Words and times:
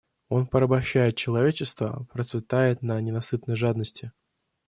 Он 0.29 0.47
порабощает 0.47 1.15
человечество, 1.15 2.07
процветает 2.11 2.81
на 2.81 2.99
ненасытной 2.99 3.55
жадности. 3.55 4.11